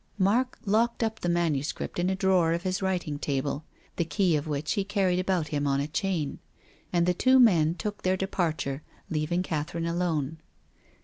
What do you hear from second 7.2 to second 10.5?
men took their departure, leaving Catherine alone.